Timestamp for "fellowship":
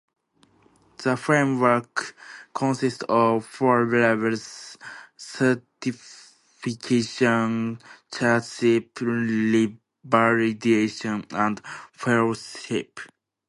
11.91-12.99